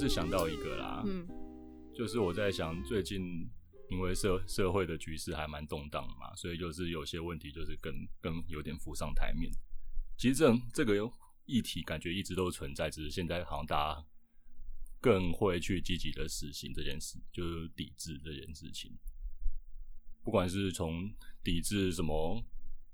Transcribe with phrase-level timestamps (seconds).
[0.00, 1.28] 是想到一个啦，嗯
[1.94, 3.20] 就是我在想，最近
[3.90, 9.52] 因为社社会的局势还蛮动荡嘛，所以就是有些问题就是更更有点浮上台面。
[10.16, 10.94] 其实这这个
[11.44, 14.06] 议题感觉一直都存在，只是现在好像大家
[15.02, 18.90] 更会去积极的实行这件事，就是抵制这件事情。
[20.24, 21.12] 不管是从
[21.44, 22.42] 抵制什么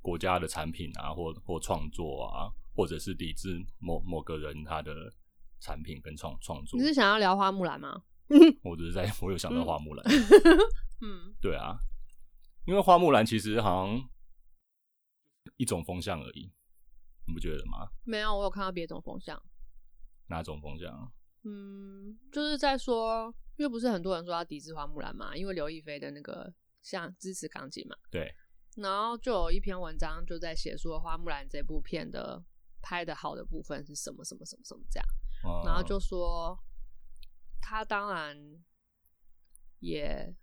[0.03, 5.15] 国家的产品啊，或或创作啊，或者是抵制某某个人他的
[5.61, 8.03] 产品跟创创作你，是想要聊花木兰吗？
[8.65, 10.05] 我只是在我有想到花木兰，
[11.03, 11.77] 嗯对啊，
[12.67, 14.09] 因为花木兰其实好像
[15.57, 16.53] 一种风向而已，
[17.27, 17.89] 你不觉得吗？
[18.05, 19.41] 没有，我有看到别种风向。
[20.29, 21.13] 哪种风向？
[21.45, 28.35] 嗯，就是在说，因为不是很多人说要抵制花木兰嘛，因为刘亦菲的那个像支持港姐嘛，对，
[28.77, 32.43] 然后就有一篇文章就在写说花木兰这部片的
[32.83, 35.07] 拍的好的部分是什么什么什么什么这样，
[35.47, 36.59] 嗯然后就说
[37.61, 38.37] 他当然
[39.79, 40.35] 也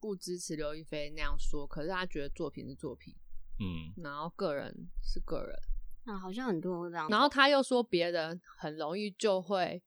[0.00, 3.14] 不支持刘亦菲那样说，可是他觉得作品是作品，
[3.58, 5.56] 嗯然后个人是个人，
[6.04, 7.08] 啊，好像很多这样。
[7.08, 9.82] 然后他又说别人很容易就会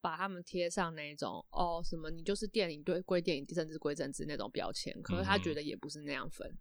[0.00, 6.58] 把他们贴上那种哦什么你就是电影对归电影，政治归政治那种标签，可是他嗯觉得也不是那样分，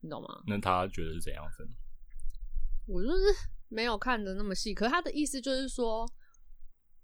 [0.00, 0.42] 你懂吗？
[0.46, 1.68] 那他觉得是怎样分？
[2.86, 3.24] 我就是
[3.68, 6.10] 没有看的那么细，可是他的意思就是说，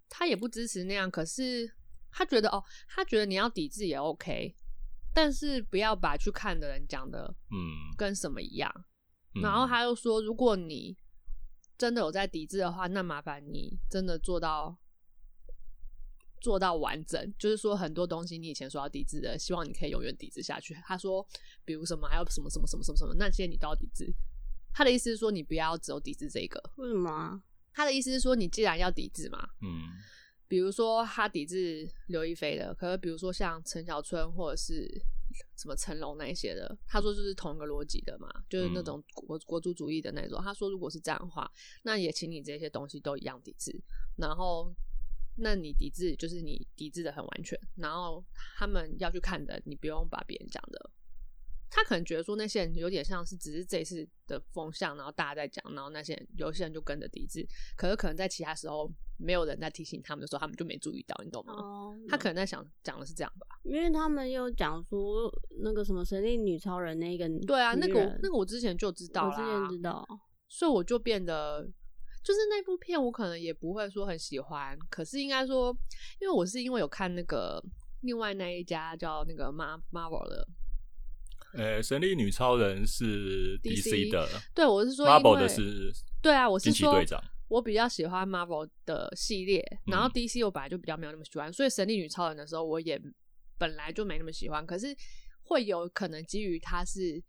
[0.09, 1.71] 他也不支持那样，可是
[2.11, 4.55] 他觉得哦，他觉得你要抵制也 OK，
[5.13, 8.73] 但是不要把去看的人讲的嗯，跟什么一样。
[9.35, 10.97] 嗯然后他又说，如果你
[11.77, 14.79] 真的有在抵制的话，那麻烦你真的做到
[16.41, 20.75] 做到完整，就是说很多东西你以前说要抵制的，希望你可以永远抵制下去。
[20.87, 21.27] 他说，
[21.67, 24.11] 比如什么还有什么什么什么什么什么，那些你都要抵制。
[24.73, 26.63] 他的意思是说，你不要只有抵制这个。
[26.77, 27.43] 为什么啊？
[27.77, 29.83] 他的意思是说，你既然要抵制嘛，嗯
[30.49, 34.89] 比如说他抵制刘亦菲的，可是比如说像陈小春或者是
[35.59, 40.41] 什么成龙那一些的，他说就是同一个逻辑的嘛，就是那种国国族主义的那种。
[40.43, 41.51] 他说如果是这样的话，
[41.83, 43.79] 那也请你这些东西都一样抵制，
[44.17, 44.73] 然后
[45.37, 48.25] 那你抵制就是你抵制的很完全，然后
[48.57, 50.91] 他们要去看的，你不用把别人讲的。
[51.71, 57.47] 他可能觉得说那些人有点像是只是这一次的风向，然后大家在讲，然后那些人有些人就跟着抵制，
[57.77, 61.55] 可是可能在其他时候没有人在提醒他们的时候，他们就没注意到，你懂吗？
[61.55, 63.47] 哦，他可能在想讲的是这样吧？
[63.65, 65.31] 因为他们有讲说
[65.63, 70.07] 那个什么神力女超人那个对啊，那个那个我之前就知道啦，我之前知道，
[70.49, 71.69] 所以我就变得
[72.23, 75.77] 就是那部片我可能也不会说很喜欢，可是应该说，
[76.21, 77.63] 因为我是因为有看那个
[78.03, 80.47] 另外那一家叫那个 Mar Marvel 的，
[81.55, 87.23] 呃，神力女超人是 DC 的对我是说，Marvel 的是对啊，我是说队长。
[87.49, 93.01] 我比较喜欢 Marvel 的系列，然后嗯 DC 我本来就比较没有那么喜欢，所以神力女超人的时候我也
[93.57, 94.95] 本来就没那么喜欢，可是
[95.45, 97.23] 会有可能基于它是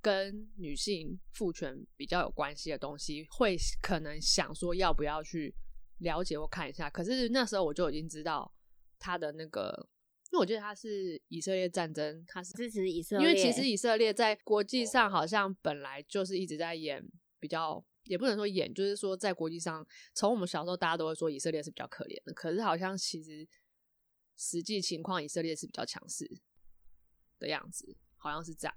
[0.00, 5.54] 跟女性父权比较有关系的东西，会可能想说要不要去
[5.98, 8.50] 了解或看一下，可是那时候我就已经知道
[8.98, 9.88] 他的那个。
[10.32, 17.06] 因为我觉得他是以色列战争，他是支持以色列因列，为其实以色列在国际上好像本来就是一直在演
[17.38, 23.46] 比较，也不能说演，就是说在国际上，从我们小时候大家都会说以色列是比较可怜的，可是好像其实
[24.34, 26.26] 实际情况以色列是比较强势
[27.38, 28.74] 的样子，好像是这样。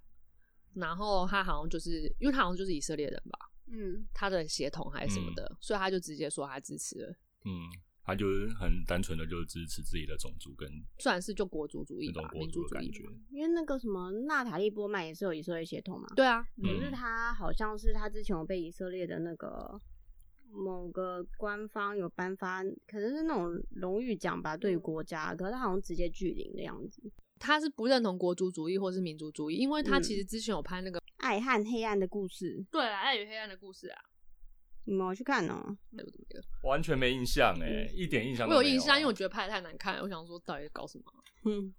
[0.73, 7.72] 然后他好像就是因为他好像就是以色列人吧，嗯，他的血统还是什么的，所以他就直接说他支持了，嗯，
[8.05, 13.03] 他就是很单纯的就是支持自己的种族跟算是就国族主义吧，那种国民族主义族的感觉。
[13.31, 19.81] 因为那个什么娜塔莉波曼也是有以色列血统嘛，对啊，可是嗯他好像是他之前有被以色列的那个
[20.51, 27.01] 某个官方有颁发，可能是那种荣誉奖吧，对于国家，可是他好像直接拒领的样子。
[27.37, 30.03] 他是不认同国族主义或是民族主义，因为他嗯。
[30.03, 33.99] 其实之前有拍那个爱和黑暗的故事，对啊，《爱与黑暗的故事》啊，
[34.85, 35.78] 你们有去看哦？
[35.91, 36.43] 那个怎么样？
[36.64, 41.03] 完全没印象哎，一点印象都没我有印象，啊因为我觉得拍的太难看了，我想说到底搞什么？
[41.46, 41.73] 嗯，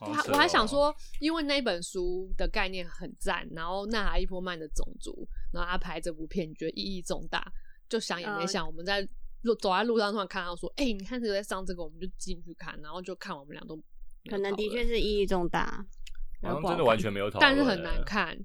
[0.00, 7.44] 我还我还想哦，说，因为那一本书的概念很赞，然后纳哈伊波曼的种族，然后他拍这部片，你觉得意义重大，
[7.88, 9.06] 就想也没呃想，我们在
[9.42, 13.76] 路走在路上突然看到说，哎、你看这个在上这个，我们就进去看，然后就看我们俩都
[14.28, 15.84] 可能的确是意义重大。
[16.42, 18.36] 好像真的然后不好看完全没有讨论，但是很难看，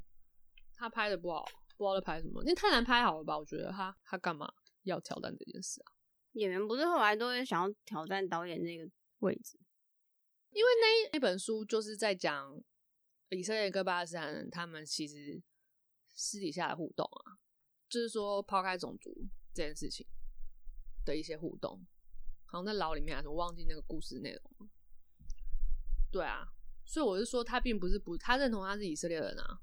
[0.75, 1.43] 他拍的不好，
[1.77, 3.37] 不知道在拍什么，因为太难拍好了吧？
[3.37, 4.51] 我觉得他他干嘛
[4.83, 5.93] 要挑战这件事啊？
[6.33, 8.89] 演员不是后来都会想要挑战导演那个
[9.19, 9.59] 位置？
[10.51, 12.59] 因为那那本书就是在讲
[13.29, 15.41] 以色列跟巴勒斯坦人他们其实
[16.13, 17.37] 私底下的互动啊，
[17.87, 19.13] 就是说抛开种族
[19.53, 20.05] 这件事情
[21.05, 21.85] 的一些互动，
[22.45, 24.69] 好像在牢里面还是我忘记那个故事内容了。
[26.11, 26.47] 对啊，
[26.85, 29.59] 所以我是说，他并不是不，他认同他是以色列人啊，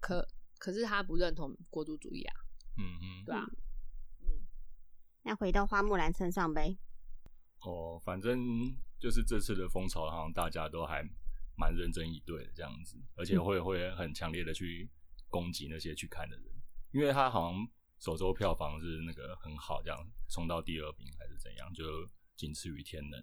[0.00, 0.26] 可
[0.58, 2.34] 可是他不认同国族主义啊，
[2.76, 3.46] 嗯嗯，对啊，
[5.22, 6.76] 那回到花木兰身上呗。
[7.60, 8.38] 哦，反正
[8.98, 11.02] 就是这次的风潮，好像大家都还
[11.56, 14.88] 蛮认真以对的这样子，而且会会很强烈的去
[15.28, 16.46] 攻击那些去看的人，
[16.92, 17.68] 因为他好像
[17.98, 21.84] 首周票房是那个很好，这样冲到第二名还是怎样，就
[22.36, 23.20] 仅次于天能。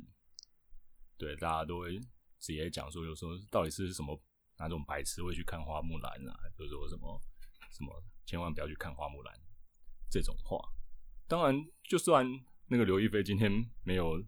[1.18, 1.98] 对，大家都会
[2.40, 4.22] 直接讲说，有时候到底是什么
[4.58, 7.22] 哪种白痴会去看花木兰啊，比如说什么
[7.72, 9.34] 什么千万不要去看花木兰
[10.10, 10.58] 这种话。
[11.28, 12.26] 当然，就算
[12.68, 13.52] 那个刘亦菲今天
[13.84, 14.24] 没有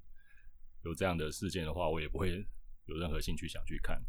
[0.83, 2.45] 有这样的事件的话，我也不会
[2.85, 4.01] 有任何兴趣想去看，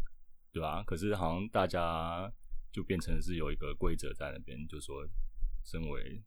[0.53, 0.83] 对吧？
[0.85, 2.33] 可是好像大家
[2.73, 5.07] 就变成是有一个规则在那边，就说
[5.65, 6.25] 身为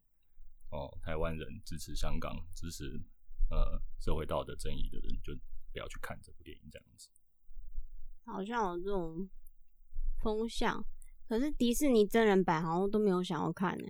[0.70, 3.00] 哦台湾人支持香港、支持
[3.50, 5.34] 呃社会道德正义的人，就
[5.72, 7.08] 不要去看这部电影这样子。
[8.24, 9.28] 好像有这种
[10.22, 10.84] 风向，
[11.28, 13.86] 可是迪士尼真人版好像都没有想要看呢、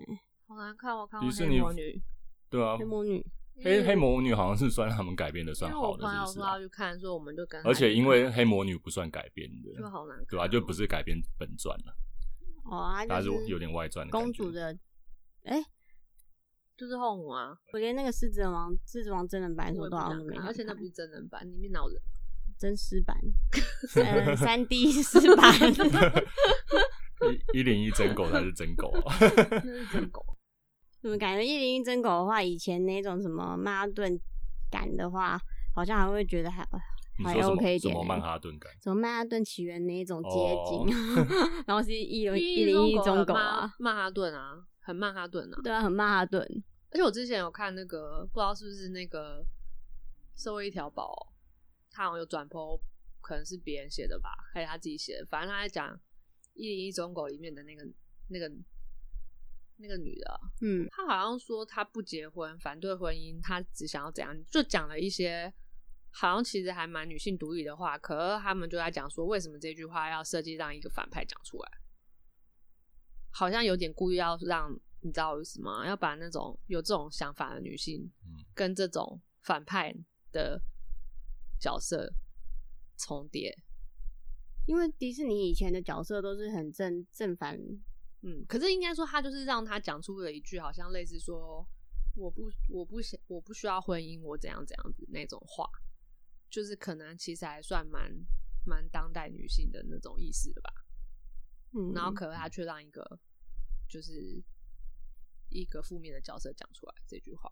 [0.48, 2.02] 好难看，我看过迪士尼黑魔女，
[2.48, 3.26] 对啊黑，魔女，
[3.62, 11.94] 黑黑魔女好像是算他们改编的算好的，朋友说是不是啊、要去看，所以我们就跟而且因为黑魔女不算改编的，就好难看，对吧、就不是改编本传了，
[12.64, 14.76] 哦，她它就是有点外传的公主的，
[15.44, 15.62] 哎、
[16.76, 22.00] 就是后母啊，我连那个狮子王狮子王真人版的时都好像都没而且那不是真人版，里面老人。
[22.62, 23.16] 真实版，
[23.96, 25.52] 呃，三 D 丝版，
[27.52, 29.16] 一一零一真狗才是真狗啊！
[29.20, 30.24] 那是真狗。
[31.00, 34.16] 怎么感觉一零一真狗的话，以前那种什么曼哈顿
[34.70, 35.36] 感的话，
[35.74, 36.64] 好像还会觉得还
[37.24, 38.72] 还 OK 一点欸什么曼哈顿感？
[38.80, 40.94] 什么曼哈顿起源那一种街哦景，
[41.66, 45.58] 然后是一零一零一中狗啊，曼哈顿啊，很曼哈顿啊。
[45.64, 46.40] 对啊，很曼哈顿，
[46.92, 49.44] 而且我之前有看那个，不知道是不是那个
[50.36, 51.31] 社会一条宝，
[51.92, 52.76] 他好像有转播，
[53.20, 55.26] 可能是别人写的吧，还是他自己写的。
[55.26, 55.94] 反正他在讲
[56.54, 57.84] 《一零一中狗》里面的那个
[58.28, 58.50] 那个
[59.76, 65.52] 那个女的，啊嗯，他好像说他不结婚，反对婚姻，他只想要怎样，就讲了一些
[66.10, 67.98] 好像其实还蛮女性独立的话。
[67.98, 71.70] 可是他们就在讲说，为什么这句话要设计让一个反派讲出来，
[73.30, 75.86] 好像有点故意要让你知道我意思吗？
[75.86, 79.92] 要把那种有这种想法的女性嗯跟这种反派
[80.30, 80.60] 的
[81.62, 82.12] 角色
[82.98, 83.56] 重叠。
[84.66, 87.58] 因为迪士尼以前的角色都是很正正反，
[88.22, 91.66] 嗯，可是应该说，他就是让他讲出了一句好像类似说
[92.14, 95.68] “我不我不想我不需要婚姻，我怎样怎样子”那种话，
[96.48, 98.12] 就是可能其实还算蛮
[98.64, 100.72] 蛮当代女性的那种意思的吧。
[101.72, 103.18] 嗯，然后可是他却让一个
[103.88, 104.40] 就是
[105.48, 107.50] 一个负面的角色讲出来这句话，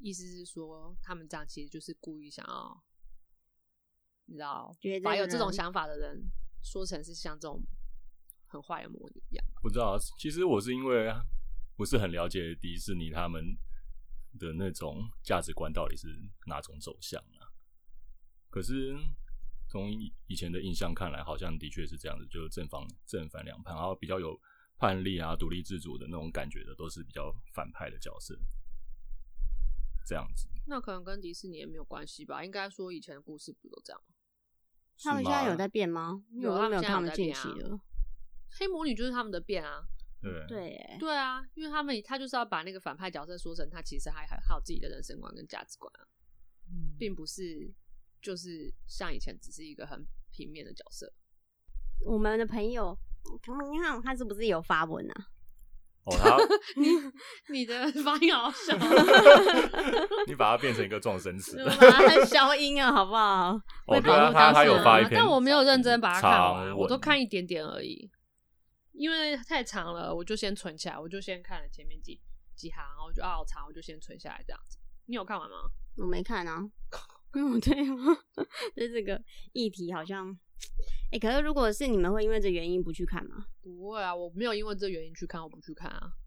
[0.00, 2.82] 意思是说他们这样其实就是故意想要，
[4.26, 4.74] 你知道
[5.04, 6.30] 把有这种想法的人
[6.62, 7.62] 说成是像这种
[8.46, 9.44] 很坏的魔女一样。
[9.62, 11.12] 不知道，其实我是因为
[11.76, 13.44] 不是很了解迪士尼他们
[14.38, 16.08] 的那种价值观到底是
[16.46, 17.52] 哪种走向啊。
[18.48, 18.96] 可是
[19.68, 24.40] 从以以前的印象看来，好像的确是这样子，就是正方正反两派，然后比较有
[24.78, 28.34] 叛逆啊、独立自主的那种感觉的，都是比较反派的角色。
[30.10, 32.44] 这样子，那可能跟迪士尼也没有关系吧？
[32.44, 34.14] 应该说以前的故事不都这样吗？
[35.00, 36.24] 他们现在有在变吗？
[36.32, 37.80] 因为有我都没有他们现在有看他们近在变啊期的。
[38.58, 39.86] 黑魔女就是他们的变啊，
[40.20, 46.02] 对对，对啊，因为他们他就是要把那个反派角色说成他其实还还还有自己的人生观跟价值观啊，
[46.98, 47.72] 并不是
[48.20, 51.12] 就是像以前只是一个很平面的角色。
[52.04, 52.98] 我们的朋友，
[53.70, 55.28] 你看他是不是有发文啊？
[56.04, 56.36] 哦，他
[57.52, 58.76] 你的发音好小，
[60.26, 61.74] 你把它变成一个撞声词是，吧？
[61.78, 63.50] 他消音啊，好不好？
[63.52, 68.10] 哦，会对啊，保护当他有发一篇，但我没有认真把它看完，我都看一点点而已，
[68.92, 72.20] 因为太长了，我就先存起来，我就先看了前面几
[72.56, 74.78] 几行，然后我就啊好长，我就先存下来这样子。
[75.06, 75.56] 你有看完吗？
[75.98, 76.62] 我没看啊，
[77.34, 77.74] 因为我对
[78.74, 79.20] 对这个
[79.52, 80.36] 议题好像，
[81.12, 83.46] 哎、可是如果是你们会因为这原因不去看吗？
[83.62, 86.12] 不会啊，我没有因为这原因去看，我不去看啊。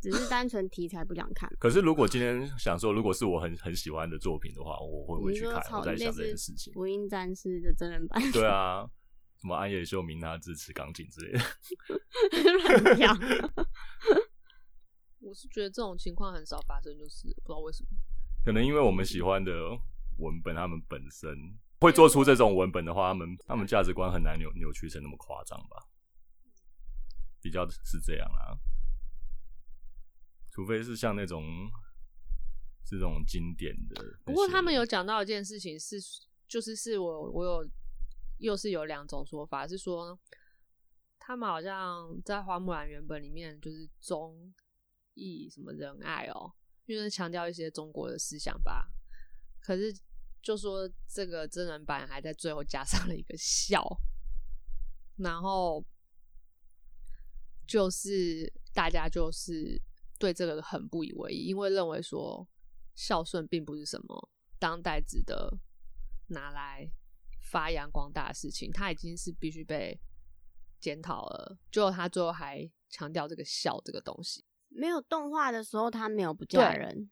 [0.00, 1.50] 只是单纯题材不想看。
[1.58, 5.54] 可是如果今天想说，如果是我很很喜欢的作品的话，我会不会去看？
[5.72, 6.72] 我在想这件事情。
[6.74, 8.86] 福音战士的真人版，对啊，
[9.40, 11.40] 什么安野秀明他支持钢琴之类的，
[12.52, 13.12] 乱跳。
[15.20, 17.88] 我是觉得这种情况很少发生，就是不知道为什么。
[18.44, 19.52] 可能因为我们喜欢的
[20.18, 21.34] 文本，他们本身
[21.80, 25.88] 会做出这种文本的话，他们他们价值观很难扭扭曲成那么夸张吧？
[27.42, 28.58] 比较是这样啊，
[30.50, 31.44] 除非是像那种
[32.84, 34.18] 是这种经典的。
[34.24, 35.96] 不过他们有讲到一件事情是，
[36.48, 37.70] 就是是我我有
[38.38, 40.18] 又是有两种说法，是说
[41.18, 44.52] 他们好像在花木兰原本里面就是忠
[45.14, 46.52] 义什么仁爱哦，
[46.86, 48.88] 因为强调一些中国的思想吧。
[49.60, 49.94] 可是
[50.46, 53.84] 就说这个真人版还在最后加上了一个笑，
[55.16, 55.84] 然后
[57.66, 59.76] 就是大家就是
[60.20, 62.46] 对这个很不以为意，因为认为说
[62.94, 65.58] 孝顺并不是什么当代值得
[66.28, 66.88] 拿来
[67.50, 70.00] 发扬光大的事情，它已经是必须被
[70.78, 71.58] 检讨了。
[71.72, 77.10] 就他最后还强调这个孝这个东西，没有动画的时候他没有不嫁人，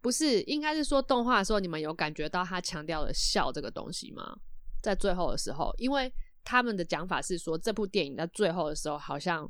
[0.00, 4.38] 不是应该是说动画的时候你们有感觉到他强调了笑这个东西吗？
[4.82, 9.46] 在最后的时候，因为他们的讲法是说这部电影在最后的时候好像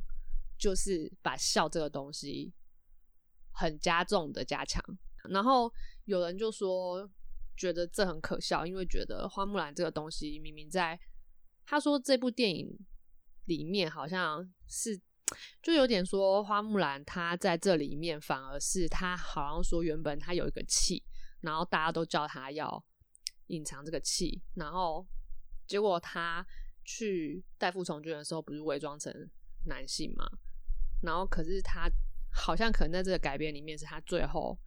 [0.57, 2.53] 就是把笑这个东西
[3.51, 4.83] 很加重的加强，
[5.29, 5.71] 然后
[6.05, 7.09] 有人就说
[7.55, 10.99] 觉得这很可笑，因为觉得花木兰这个东西明明在
[11.65, 12.77] 他说这部电影
[13.45, 14.99] 里面好像是
[15.61, 21.03] 就有点说花木兰她在这里面反而是她好像说原本她有一个气，
[21.41, 22.83] 然后大家都叫她要
[23.47, 25.07] 隐藏这个气，然后
[25.67, 26.45] 结果她
[26.83, 29.13] 去代父从军的时候不是伪装成
[29.65, 30.25] 男性嘛，
[31.01, 31.89] 然后可是她
[32.33, 34.57] 好像可能在这个改编里面是她最后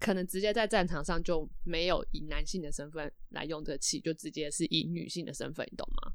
[0.00, 6.12] 可能直接在战场上就没有以男性的身份来用这个气，就直接是以女性的身份，你懂吗？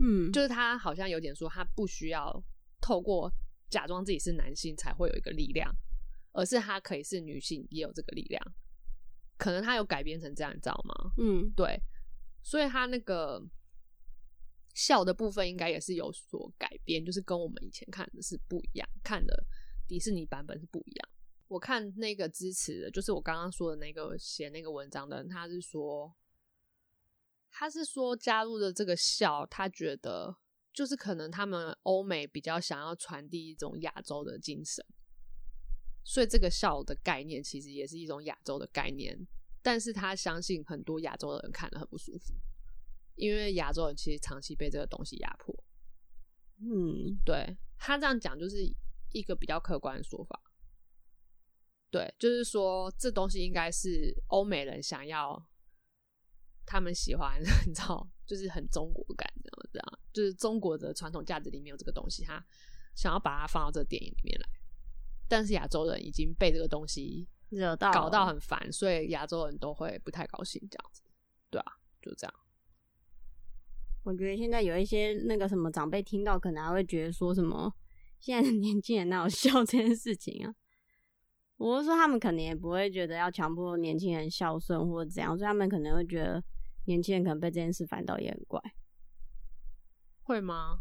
[0.00, 2.44] 嗯，就是他好像有点说，他不需要
[2.84, 3.32] 透过
[3.70, 5.74] 假装自己是男性才会有一个力量，
[6.32, 8.54] 而是他可以是女性也有这个力量。
[9.38, 11.12] 可能他有改编成这样，你知道吗？
[11.16, 11.80] 嗯，对，
[12.42, 13.42] 所以他那个
[14.74, 19.46] 笑的部分应该也是有所改编，就是跟我们以前看的是不一样，看的
[19.88, 21.08] 迪士尼版本是不一样。
[21.48, 26.14] 我看那个支持的，就是我刚刚说的那个写那个文章的人，他是说，
[27.50, 30.36] 他是说加入的这个笑，他觉得
[30.74, 34.84] 就是可能他们欧美比较想要传递一种亚洲的精神，
[36.04, 39.26] 所以这个笑的概念其实也是一种亚洲的概念，
[39.62, 42.34] 但是他相信很多亚洲的人看了很不舒服，
[43.14, 45.54] 因为亚洲人其实长期被这个东西压迫。
[46.58, 48.56] 嗯，对他这样讲就是
[49.12, 50.40] 一个比较客观的说法。
[51.90, 55.48] 对，就是说这东西应该是欧美人想要，
[56.66, 62.42] 他们喜欢， 你知道，就是很中国感，这样这样，就是中国的传统价值里面有这个东西，他
[62.94, 64.48] 想要把它放到这个电影里面来。
[65.28, 71.02] 但是亚洲人已经被这个东西惹到搞到很烦，所以亚洲人都会不太高兴，这样子，
[71.50, 72.34] 对啊，就这样。
[74.04, 77.74] 我觉得现在有一些那个什么长辈听到，可能还会觉得说什么
[78.20, 80.54] 现在的年轻人哪有孝 这件事情啊？
[81.56, 86.44] 我是说他们可能也不会觉得要强迫年轻人孝顺或者怎样，所以他们可能会觉得
[86.84, 88.60] 年轻人可能被这件事烦到也很怪。
[90.24, 90.80] 会吗？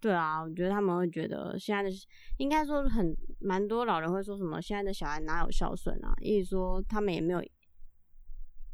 [0.00, 1.90] 对啊，我觉得他们会觉得现在的
[2.38, 6.14] 应该说很蛮多老人会说什么现在的小孩哪有孝顺啊？
[6.22, 7.44] 意思说他们也没有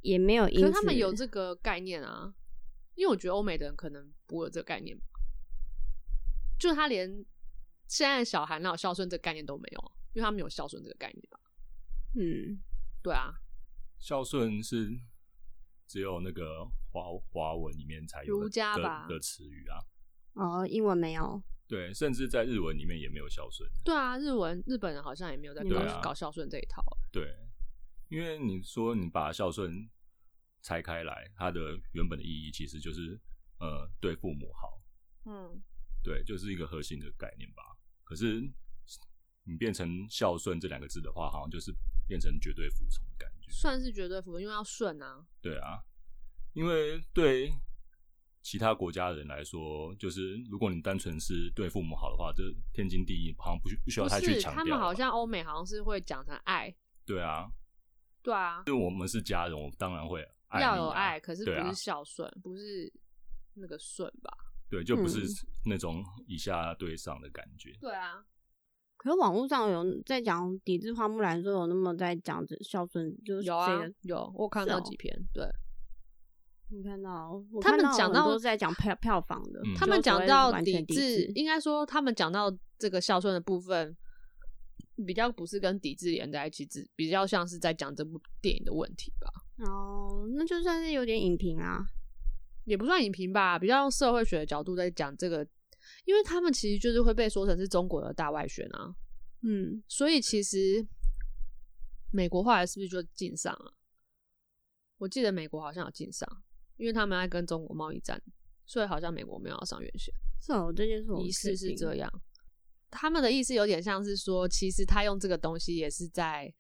[0.02, 2.32] 也没有可是他们有这个概念啊，
[2.94, 5.04] 因为我觉得欧美的人可能不会有这个概念吧，
[6.60, 7.08] 就他连
[7.88, 11.40] 现在的小孩哪有孝顺这个概念都没有啊，因为他们有孝顺这个概念吧？
[12.14, 12.62] 嗯，
[13.02, 13.34] 对啊，
[13.98, 14.96] 孝顺是
[15.88, 19.78] 只有那个华华文里面才有的儒家吧的的词语啊。
[20.32, 23.68] 哦，英文没有，对，甚至在日文里面也没有孝顺。
[23.84, 26.82] 对啊，日文日本人好像也没有在搞、啊搞孝顺这一套。
[27.12, 27.34] 对，
[28.08, 29.88] 因为你说你把孝顺
[30.62, 33.18] 拆开来，它的原本的意义其实就是
[33.58, 34.82] 呃对父母好，
[35.24, 35.62] 嗯，
[36.02, 37.62] 对，就是一个核心的概念吧。
[38.04, 38.40] 可是
[39.44, 41.72] 你变成孝顺这两个字的话，好像就是
[42.06, 43.50] 变成绝对服从的感觉。
[43.50, 45.26] 算是绝对服从，因为要顺啊。
[45.40, 45.82] 对啊，
[46.56, 47.52] 因为对
[48.40, 54.64] 其他国家的人来说，就是如果你单纯是对父母好的话，这天经地义，好像不需不需要太去是，强调啊。
[54.64, 57.46] 他们好像欧美好像是会讲成爱，对啊，
[58.22, 62.90] 对啊，就我们是家人，我当然会爱啊要有爱，可是不是孝顺，不是
[63.52, 64.32] 那个顺吧？
[64.70, 67.70] 对，就不是嗯那种以下对上的感觉。
[67.82, 68.24] 对啊，
[68.96, 75.44] 可是网络上有在讲抵制花木兰的时候，有那么在讲这孝顺，就是有啊，有，我看到几篇，对
[76.68, 83.96] 你看到我他们讲到都是在讲票票房的，嗯他们讲到完全抵制，应该说他们讲到这个孝顺的部分，
[85.06, 89.30] 比较不是跟抵制连在一起，只比较像是在讲这部电影的问题吧，
[89.64, 91.86] 哦，那就算是有点影评啊，
[92.64, 95.46] 也不算影评吧，比较用社会学的角度在讲这个，
[96.04, 98.92] 因为他们其实就是会被说成是中国的大外宣啊，
[99.42, 100.84] 嗯，所以其实
[102.12, 103.72] 美国后来是不是就禁上了？
[104.98, 106.26] 我记得美国好像有禁上，
[106.76, 108.20] 因为他们在跟中国贸易战，
[108.64, 110.14] 所以好像美国没有要上院线。
[110.40, 112.10] 是哦，这件事我仪式是这样。
[112.90, 116.52] 他们的意思有点像是说，其实他用这个东西也是在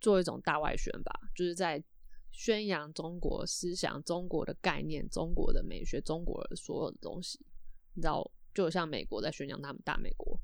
[0.00, 1.82] 做一种大外宣吧，就是在
[2.30, 7.38] 宣扬中国思想、中国的概念、中国的美学、中国的所有的东西。
[7.94, 10.38] 你知道，就像美国在宣扬他们大美国。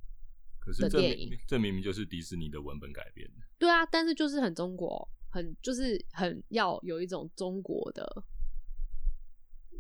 [0.61, 3.47] 可是这的电影明这明明就是迪士尼的文本改编的。
[3.59, 8.25] 对啊，但是就是很中国，很就是很要有一种中国的，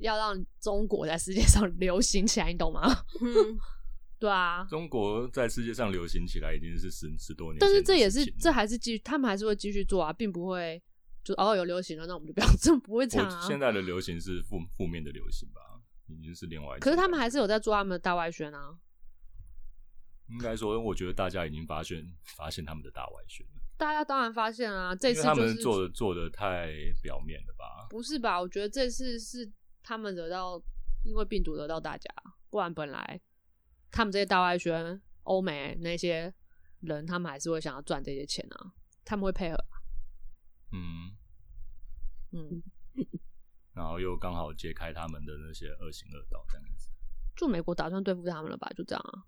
[0.04, 2.82] 要让中国在世界上 流行起来，你懂吗？
[3.20, 3.58] 嗯，
[4.20, 10.80] 对啊，中国在世界上流行起来已经是十十多年但是这也是这还是继续，他们还是会继续做啊，并不会
[11.25, 13.40] 就哦有流行了，那我们就不要 这不会这样啊。
[13.46, 15.61] 现在的流行是负负面的流行吧，
[16.06, 16.80] 已经是另外一。
[16.80, 18.76] 可是他们还是有在做他们的大外宣啊，
[20.28, 22.06] 应该说，我觉得大家已经发现
[22.37, 26.68] 发现他们的大外宣了，大家当然发现啊，这次他次就是们做的做的太
[27.02, 27.87] 表面了吧？
[27.90, 28.40] 不是吧？
[28.40, 29.50] 我觉得这次是
[29.84, 30.60] 他们惹到，
[31.04, 32.10] 因为病毒惹到大家，
[32.50, 33.20] 不然本来
[33.92, 36.34] 他们这些大外宣、欧美那些
[36.80, 38.72] 人，他们还是会想要赚这些钱啊，
[39.04, 39.78] 他们会配合啊。
[40.72, 41.14] 嗯，
[42.32, 42.62] 嗯，
[43.74, 46.90] 然后又刚好揭开他们的那些恶行恶道，这样子。
[47.36, 48.68] 就美国打算对付他们了吧？
[48.76, 49.22] 就这样啊。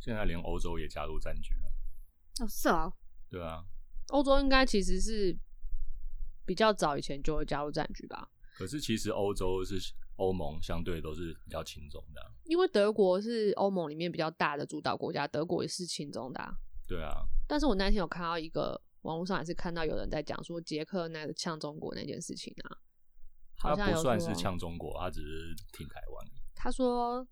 [0.00, 1.72] 现在连欧洲也加入战局了，
[2.44, 2.92] 哦是啊，
[3.28, 3.64] 对啊。
[4.08, 5.36] 欧洲应该其实是
[6.46, 9.78] 比较早以前就会加入战局吧，可是其实欧洲是
[10.16, 16.52] 欧盟相对都是比较轻重的啊、因为德国是欧盟里面比较大的主导国家，德国也是轻中的、啊。
[16.88, 22.76] 对啊，但是我那天有看到一个网络上也是看到有人在讲说捷克那个呛中国那件事情啊，
[23.58, 26.28] 好他像有不算是说呛中国，他只是挺台湾。
[26.56, 27.24] 他说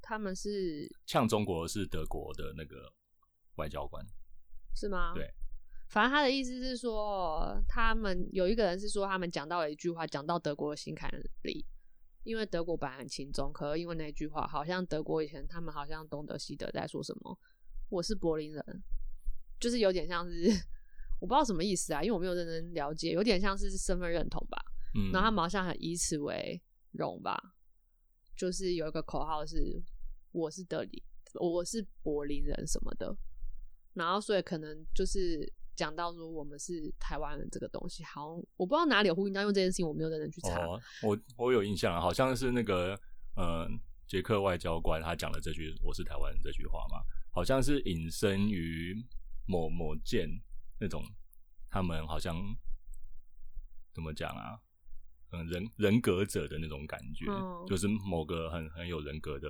[0.00, 2.92] 他们是呛中国是德国的那个
[3.56, 4.06] 外交官，
[4.76, 5.12] 是吗？
[5.14, 5.34] 对，
[5.90, 11.10] 反正他的意思是说，他们有一个人是说他们讲到了一句话，讲到德国的心坎
[11.42, 11.66] 里，
[12.22, 17.36] 因为德国本来很轻松，可是因为那句话，好像德国以前他们好像东德西德在说什么，
[17.88, 18.64] 我是柏林人，
[19.58, 20.48] 就是有点像是
[21.20, 24.56] 我不知道什么意思啊，因为我没有认真了解，有点像是身份认同吧。
[24.94, 27.36] 嗯，然后他们好像很以此为荣吧，
[28.36, 29.82] 就是有一个口号是
[30.30, 31.02] 我是德里，
[31.34, 33.16] 我是柏林人什么的，
[33.94, 40.60] 然后所以可能就是讲到说我们是台湾人这个东西，好像我不知道哪里有呼应到，因为这件事情我没有认真去查。
[40.66, 42.94] 哦，我我有印象啊，好像是那个
[43.34, 43.66] 呃
[44.06, 47.00] 捷克外交官他讲了这句“我是台湾人”这句话嘛，
[47.32, 48.94] 好像是引申于
[49.46, 50.28] 某某件
[50.78, 51.02] 那种
[51.70, 52.36] 他们好像
[53.94, 54.60] 怎么讲啊？
[55.32, 59.48] 嗯，人人格者的那种感觉，嗯就是某个很很有人格的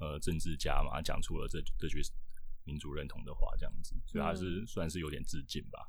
[0.00, 2.02] 呃政治家嘛，讲出了这这句
[2.66, 5.88] 民主认同的话，这样子，所以他是、算是有点致敬吧。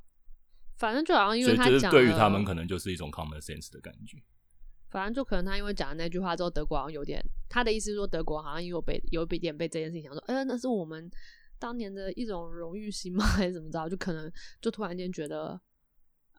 [0.78, 4.18] 反正就好像因为他对于他们可能就是一种 common sense 的感觉。
[4.90, 11.10] 反正就可能他因为讲了那句话之后，德国好像有点他的意思是说，德国好像有被有一点被这件事情想说，哎、那是我们
[11.60, 13.26] 当年的一种荣誉心吗？
[13.26, 13.90] 还是怎么着？
[13.90, 15.60] 就可能就突然间觉得，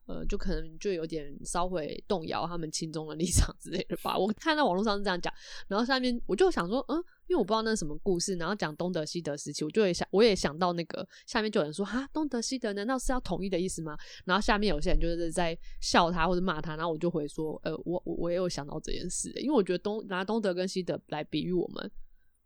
[0.09, 4.17] 呃，就可能就有点稍微动摇他们亲中的立场之类的吧。
[4.17, 5.33] 我看到网络上是这样讲，
[5.69, 13.99] 然后下面我就想说，嗯，因为我不知道那是什么故事，然后讲东德西德时期，我就会想，我也想到那个下面就有人说，哈，东德西德难道是要统一的意思吗？
[14.25, 21.91] 然后下面有些人就是在笑他或者骂他，然后我就回说，呃，我我也有想到这件事，因为我觉得东拿东德跟西德来比喻我们，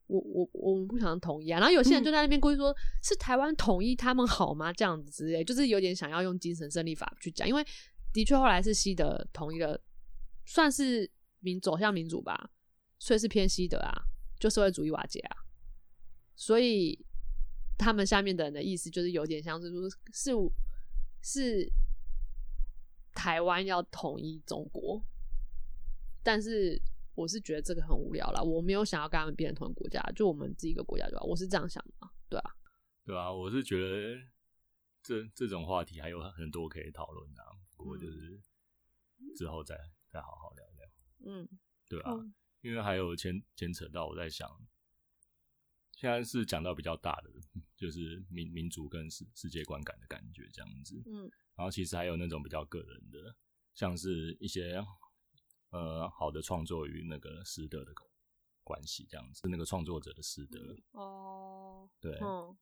[0.07, 1.59] 我我我们不想统一啊。
[1.59, 4.73] 然后有些人就在那边故意说，是台湾统一他们好吗？
[4.73, 7.65] 这样子之类，就是有点想要用精神胜利法去讲，因为
[8.12, 9.81] 的确后来是西德统一了，
[10.45, 11.11] 算是
[11.41, 12.51] 民走向民主吧，
[12.99, 13.93] 所以是偏西德啊，
[14.38, 15.37] 就社会主义瓦解啊，
[16.37, 17.05] 所以
[17.79, 20.31] 他们下面的人的意思就是有点像是说，是
[21.23, 21.73] 是
[23.15, 25.03] 台湾要统一中国，
[26.23, 26.81] 但是
[27.14, 32.51] 我是觉得这个很无聊啦，我没有想要跟他们变成同一个国家，就我们自己一个国家就好，我是这样想的，对啊，
[33.05, 34.18] 对啊，我是觉得
[35.03, 38.40] 这这种话题还有很多可以讨论的、啊，不过就是
[39.37, 39.77] 之后再
[40.09, 41.48] 再好好聊聊，嗯，
[41.88, 44.48] 对啊，嗯因为还有牵牵扯到我在想，
[45.96, 47.31] 现在是讲到比较大的，
[47.77, 51.31] 就是民民族跟世世界观感的感觉这样子，嗯。
[51.55, 53.37] 然后其实还有那种比较个人的，
[53.75, 54.83] 像是一些
[55.73, 57.93] 呃好的创作与那个师德的
[58.63, 60.59] 关系这样子，那个创作者的师德，
[60.93, 62.57] 哦，对，嗯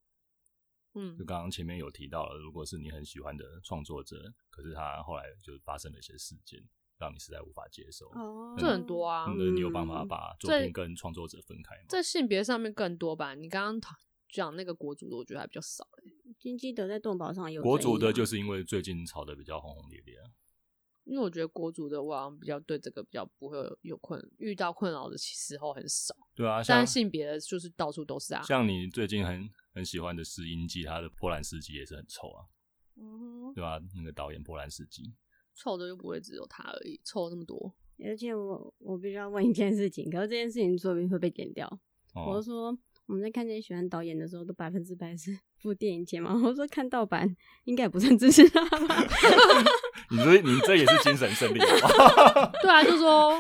[0.95, 6.59] 嗯就刚刚前面有提到了，如果是你很喜欢的创作者，可是他后来就发生了一些事件，
[6.99, 11.85] 让你实在无法接受，哦，这很多啊那你有办法嗯把作品跟创作者分开吗？
[11.89, 13.35] 在性别上面更多吧？
[13.35, 13.97] 你刚刚
[14.29, 20.31] 讲那个国足的，我觉得还比较少、欸、金基德在动保上有国足的就是因为最近炒的比较轰轰烈烈啊。
[21.11, 28.41] 因为我觉得国足的我好像比较对这个比较不会有有困遇到困扰的时候很少，对啊，像但性别的就是到处都是啊。
[28.45, 32.47] 像你最近很很喜欢的试音记，他的波兰斯基也是很臭啊，
[32.97, 35.13] 嗯哼，对吧、那个导演波兰斯基，
[35.53, 37.75] 臭的又不会只有他而已，臭那么多。
[38.05, 41.69] 而且我我必须要问一件事情，可是这件事情说不定会被剪掉。
[42.15, 46.33] 我说我们在看这些喜欢导演的时候，都百分之百是 付电影钱嘛。
[46.33, 48.97] 我说看盗版应该也不算支持他吧。
[50.11, 52.51] 你这你这也是精神胜利吧？
[52.63, 53.33] 对啊，就说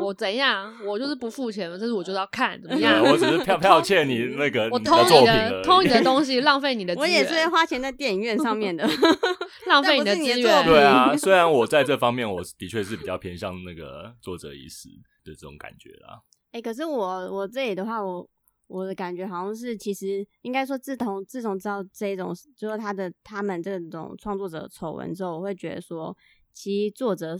[0.00, 3.02] 我怎样，我就是不付钱，但是我就是要看怎么样。
[3.04, 8.88] 我只是票票欠你那个我你的作偷你的偷你的东西，浪费你的 我也是会，花钱在电影院上面的。
[9.66, 10.64] 浪费你的资源。
[10.64, 14.88] 对啊，虽然我在这方面我的确是比较偏向那个作者意识
[15.24, 16.20] 的这种感觉啦。
[16.52, 18.26] 哎、可是我我这里的话，我
[18.66, 26.16] 我的感觉好像是，其实应该说，自从自从知道这种，就是他的他们这种创作者丑闻之后，我会觉得说，
[26.52, 27.36] 其实作者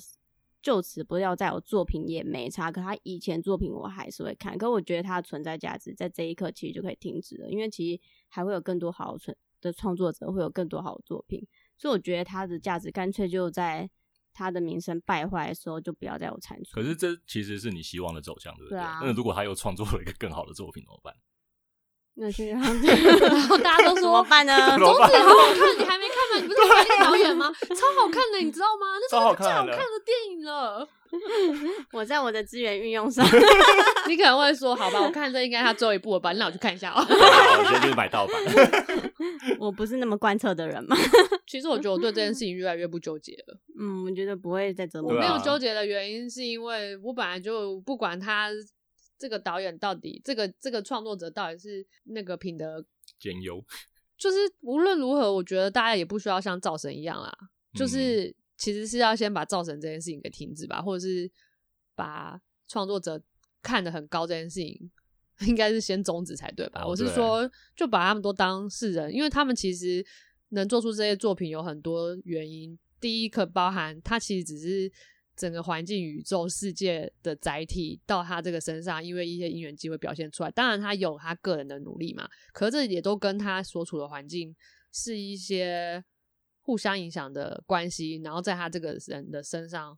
[0.62, 13.88] 就此不要再有作品也没差，可他以前作品我还是会看，可我觉得他的存在价值在这一刻其实就可以停止了，因为其实还会有更多好的存的创作者会有更多好作品，所以我觉得他的价值干脆就在
[14.36, 16.72] 他的名声败坏的时候就不要再有产出。
[16.74, 18.76] 可是这其实是你希望的走向，对不对？
[18.76, 21.14] 对啊那如果他又创作了一个更好的作品怎么办？
[22.18, 24.54] 那就 让然后大家都怎么说办呢？
[24.72, 26.40] 怎么办宗旨好好看，你还没看吗？
[26.40, 27.52] 你不是看那个导演吗？
[27.76, 28.86] 超好看的，你知道吗？
[29.00, 29.72] 那是最好看的
[30.04, 30.86] 电影了。
[31.92, 33.24] 我在我的资源运用上，
[34.08, 36.32] 你可能会说，好吧，我看这应该他最后一部了吧？
[36.32, 37.00] 那我去看一下哦。
[37.00, 38.34] 好我觉得就是买盗版。
[39.58, 40.96] 我不是那么贯彻的人嘛。
[41.46, 43.58] 其实我觉得我对这件事情越来越不纠结了。
[43.78, 48.50] 嗯，我觉得不会再折磨我没有纠结的原因是因为我本来就不管他
[49.18, 52.84] 这个导演到底，这个这个创作者到底是那个品德，
[53.18, 53.64] 兼优，
[54.18, 57.32] 就是无论如何，我觉得大家也不需要像造神一样啦，
[57.74, 61.30] 就是其实是要先把造神这件事情给停止吧，或者是
[61.94, 63.22] 把创作者
[63.62, 64.90] 看得很高这件事情。
[65.46, 66.80] 应该是先终止才对吧？
[66.82, 70.02] 哦我是对说，就把他们都当事人，因为他们其实
[70.48, 72.78] 能做出这些作品有很多原因。
[72.98, 74.90] 第一个包含他其实只是
[75.36, 80.50] 整个环境、宇宙、世界的载体到他这个身上，因为一些因缘机会表现出来。
[80.52, 84.56] 当然，他有他个人的努力嘛，可是这也都跟他所处的环境
[84.90, 86.02] 是一些
[86.66, 89.96] 互相影响的关系，然后在他这个人的身上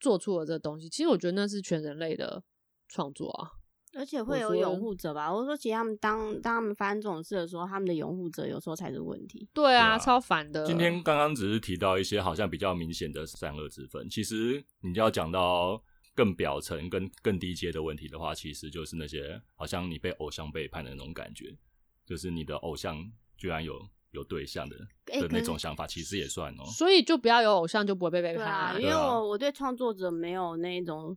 [0.00, 0.88] 做出了这个东西。
[0.88, 2.42] 其实我觉得那是全人类的
[2.88, 3.52] 创作啊。
[3.94, 5.32] 而且会有拥护者吧？
[5.32, 9.48] 我说，其实他们当当他们发生这种事的时候，他们的拥护者有时候才是问题。
[9.54, 10.66] 对啊，啊超烦的。
[10.66, 15.82] 今天刚刚只是提到一些好像比较明显的善恶之分，其实你要讲到
[16.14, 21.56] 更表层、更更低阶的问题的话，其实就是那些好像你被偶像背叛的那种感觉，
[22.04, 26.64] 就是你的偶像居然有有对象的的那种想法，其实也算哦。
[26.66, 31.16] 所以就不要有偶像，就不会被背叛、对啊，因为我我对创作者没有那种，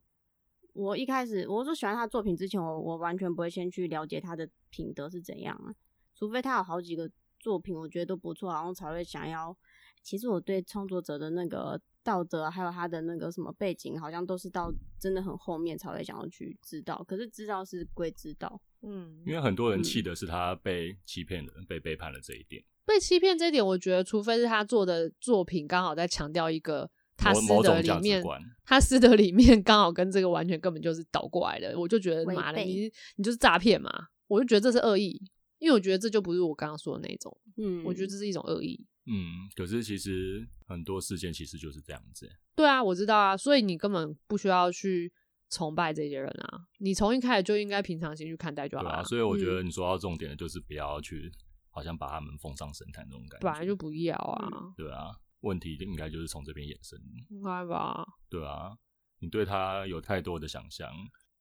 [0.74, 5.74] 我一开始我说喜欢他的作品之前，我我完全不会先去了解他的品德是怎样啊，
[6.16, 9.58] 除非他有好几个作品我觉得都不错，然后才会想要。
[10.04, 17.06] 其实我对创作者的那个道德，还有他的那个什么背景，好像都是到真的很后面才会想要去知道。
[17.08, 28.24] 可是知道是归知道，嗯，因为很多人嗯气的是他被欺骗的、被背叛了这一点，被欺骗这一点，我觉得除非是他做的作品刚好在强调一个他私德某种价值里面，
[28.66, 33.90] 他私德里面刚好跟这个完全根本就是倒过来的，我就觉得妈的，你你就是诈骗嘛，
[34.28, 35.22] 我就觉得这是恶意，
[35.60, 38.86] 因为我觉得这就不是我刚刚说的那种，嗯，我觉得这是一种恶意。
[39.06, 42.30] 嗯，可是其实很多事件其实就是这样子。
[42.56, 45.12] 对啊，我知道啊，所以你根本不需要去
[45.50, 51.32] 崇拜这些人啊，你从一开始就应该平常心去看待就好了、啊，所以我觉得嗯你说到重点的就是不要去，
[51.72, 53.50] 好像把他们封上神坛那种感觉。
[53.50, 57.00] 本来就不要啊，对啊，问题应该就是从这边衍生。
[57.30, 58.06] 应该吧？
[58.30, 58.78] 对啊，
[59.20, 60.92] 你对他有太多的想象，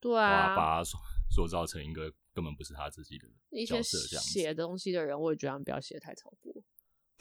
[0.01, 0.97] 对把啊，把他塑
[1.31, 3.83] 塑造成一个根本不是他自己的一些。
[3.83, 6.55] 写东西的人，我也觉得他们不要写得太超过。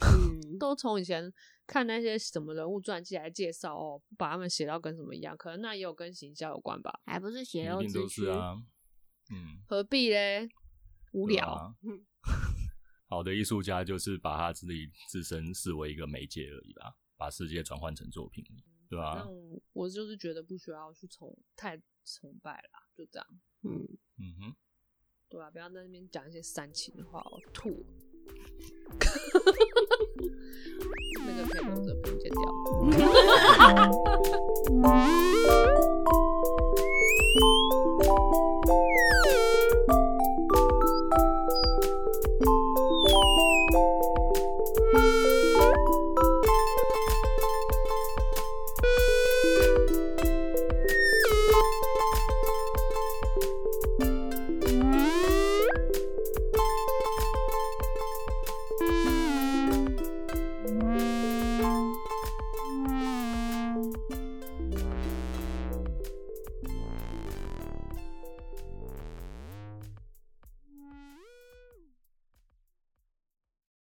[0.00, 1.30] 嗯，都从以前
[1.66, 7.00] 看那些什么人物传记来介绍哦，把他们写到跟什么一样，可能那也有跟行销有关吧？
[7.04, 8.26] 还不是血一肉之躯定都是。
[8.28, 8.54] 啊，
[9.30, 10.48] 嗯，何必嘞？
[11.12, 11.74] 无聊。
[13.10, 18.44] 好的艺术家就是把他自己自身视为一个媒介而已吧，把世界转换成作品，
[18.88, 23.26] 对吧、但我我就是觉得不需要去崇太崇拜啦，就这样，
[23.64, 23.84] 嗯，
[24.18, 24.54] 嗯哼，
[25.28, 27.84] 对吧、不要在那边讲一些煽情的话，我吐了。
[31.26, 32.40] 那个可以留着，不用剪掉。